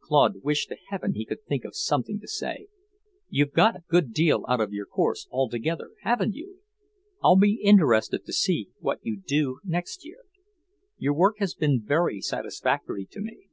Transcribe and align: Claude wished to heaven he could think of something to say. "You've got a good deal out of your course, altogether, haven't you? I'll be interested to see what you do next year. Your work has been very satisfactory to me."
Claude 0.00 0.42
wished 0.42 0.70
to 0.70 0.76
heaven 0.88 1.12
he 1.12 1.26
could 1.26 1.44
think 1.44 1.66
of 1.66 1.76
something 1.76 2.18
to 2.18 2.26
say. 2.26 2.68
"You've 3.28 3.52
got 3.52 3.76
a 3.76 3.84
good 3.88 4.14
deal 4.14 4.42
out 4.48 4.58
of 4.58 4.72
your 4.72 4.86
course, 4.86 5.28
altogether, 5.30 5.90
haven't 6.00 6.34
you? 6.34 6.60
I'll 7.22 7.36
be 7.36 7.60
interested 7.62 8.24
to 8.24 8.32
see 8.32 8.70
what 8.78 9.00
you 9.02 9.20
do 9.20 9.60
next 9.62 10.02
year. 10.02 10.22
Your 10.96 11.12
work 11.12 11.36
has 11.40 11.52
been 11.52 11.84
very 11.84 12.22
satisfactory 12.22 13.04
to 13.10 13.20
me." 13.20 13.48